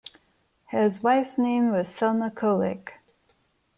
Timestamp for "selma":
1.87-2.31